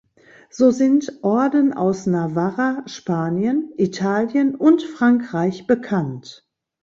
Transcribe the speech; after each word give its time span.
So 0.49 0.71
sind 0.71 1.11
Orden 1.21 1.73
aus 1.73 2.07
Navarra, 2.07 2.81
Spanien, 2.87 3.71
Italien 3.77 4.55
und 4.55 4.81
Frankreich 4.81 5.67
bekannt. 5.67 6.43